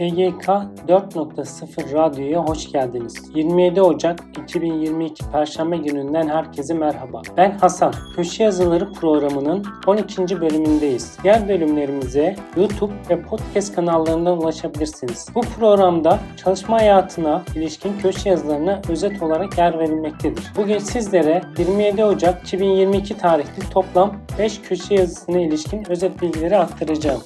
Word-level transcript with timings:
TGK 0.00 0.46
4.0 0.88 1.92
Radyo'ya 1.92 2.40
hoş 2.40 2.72
geldiniz. 2.72 3.14
27 3.34 3.82
Ocak 3.82 4.20
2022 4.42 5.30
Perşembe 5.30 5.76
gününden 5.76 6.28
herkese 6.28 6.74
merhaba. 6.74 7.22
Ben 7.36 7.58
Hasan. 7.58 7.94
Köşe 8.16 8.44
Yazıları 8.44 8.92
programının 8.92 9.66
12. 9.86 10.40
bölümündeyiz. 10.40 11.18
Diğer 11.22 11.48
bölümlerimize 11.48 12.36
YouTube 12.56 12.92
ve 13.10 13.22
podcast 13.22 13.74
kanallarından 13.74 14.38
ulaşabilirsiniz. 14.38 15.28
Bu 15.34 15.40
programda 15.40 16.18
çalışma 16.44 16.76
hayatına 16.76 17.42
ilişkin 17.54 17.98
köşe 17.98 18.28
yazılarına 18.28 18.80
özet 18.88 19.22
olarak 19.22 19.58
yer 19.58 19.78
verilmektedir. 19.78 20.44
Bugün 20.56 20.78
sizlere 20.78 21.42
27 21.58 22.04
Ocak 22.04 22.42
2022 22.42 23.18
tarihli 23.18 23.70
toplam 23.72 24.16
5 24.38 24.60
köşe 24.60 24.94
yazısına 24.94 25.40
ilişkin 25.40 25.90
özet 25.90 26.22
bilgileri 26.22 26.58
aktaracağım. 26.58 27.20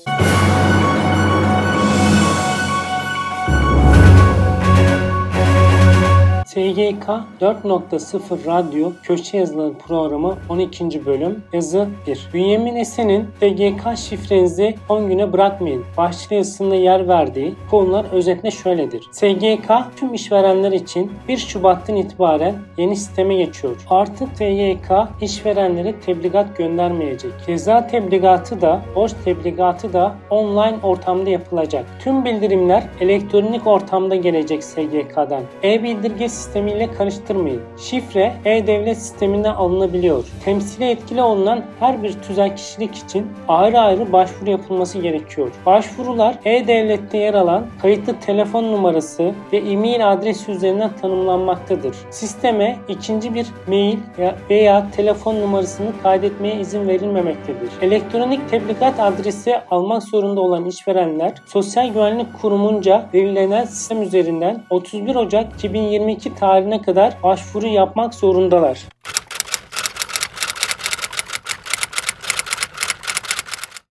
SGK 6.54 7.06
4.0 7.40 8.46
Radyo 8.46 8.92
Köşe 9.02 9.36
Yazıları 9.36 9.74
Programı 9.74 10.36
12. 10.48 11.06
Bölüm 11.06 11.42
Yazı 11.52 11.88
1 12.06 12.28
Bünyamin 12.34 12.76
Esen'in 12.76 13.26
SGK 13.40 13.98
şifrenizi 13.98 14.74
10 14.88 15.08
güne 15.08 15.32
bırakmayın 15.32 15.84
başlığı 15.96 16.36
yazısında 16.36 16.74
yer 16.74 17.08
verdiği 17.08 17.54
konular 17.70 18.06
özetle 18.12 18.50
şöyledir. 18.50 19.08
SGK 19.12 19.70
tüm 19.96 20.14
işverenler 20.14 20.72
için 20.72 21.12
1 21.28 21.36
Şubat'tan 21.36 21.96
itibaren 21.96 22.54
yeni 22.78 22.96
sisteme 22.96 23.36
geçiyor. 23.36 23.76
Artık 23.90 24.28
SGK 24.34 24.92
işverenlere 25.20 26.00
tebligat 26.00 26.56
göndermeyecek. 26.56 27.32
Ceza 27.46 27.86
tebligatı 27.86 28.60
da 28.60 28.82
borç 28.94 29.12
tebligatı 29.24 29.92
da 29.92 30.14
online 30.30 30.76
ortamda 30.82 31.30
yapılacak. 31.30 31.86
Tüm 32.00 32.24
bildirimler 32.24 32.84
elektronik 33.00 33.66
ortamda 33.66 34.14
gelecek 34.14 34.64
SGK'dan. 34.64 35.42
E-bildirge 35.62 36.28
sistemiyle 36.44 36.92
karıştırmayın. 36.92 37.62
Şifre 37.78 38.34
e-devlet 38.44 38.98
sisteminden 38.98 39.54
alınabiliyor. 39.54 40.24
Temsili 40.44 40.84
etkili 40.84 41.22
olunan 41.22 41.64
her 41.80 42.02
bir 42.02 42.12
tüzel 42.12 42.56
kişilik 42.56 42.94
için 42.94 43.26
ayrı 43.48 43.80
ayrı 43.80 44.12
başvuru 44.12 44.50
yapılması 44.50 44.98
gerekiyor. 44.98 45.48
Başvurular 45.66 46.38
e-devlette 46.44 47.18
yer 47.18 47.34
alan 47.34 47.66
kayıtlı 47.82 48.20
telefon 48.20 48.64
numarası 48.64 49.32
ve 49.52 49.56
e-mail 49.56 50.12
adresi 50.12 50.50
üzerinden 50.50 50.90
tanımlanmaktadır. 51.00 51.96
Sisteme 52.10 52.76
ikinci 52.88 53.34
bir 53.34 53.46
mail 53.66 53.98
veya 54.50 54.90
telefon 54.96 55.34
numarasını 55.34 55.92
kaydetmeye 56.02 56.60
izin 56.60 56.88
verilmemektedir. 56.88 57.70
Elektronik 57.82 58.48
tebligat 58.50 59.00
adresi 59.00 59.56
almak 59.70 60.02
zorunda 60.02 60.40
olan 60.40 60.64
işverenler 60.64 61.32
Sosyal 61.46 61.92
Güvenlik 61.92 62.40
Kurumunca 62.42 63.06
belirlenen 63.12 63.64
sistem 63.64 64.02
üzerinden 64.02 64.62
31 64.70 65.14
Ocak 65.14 65.54
2022 65.54 66.33
tarihine 66.34 66.82
kadar 66.82 67.22
başvuru 67.22 67.66
yapmak 67.66 68.14
zorundalar. 68.14 68.93